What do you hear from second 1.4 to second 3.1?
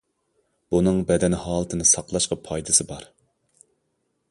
ھالىتىنى ساقلاشقا پايدىسى بار.